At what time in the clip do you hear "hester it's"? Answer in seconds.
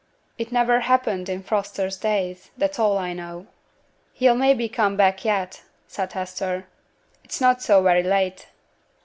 6.13-7.39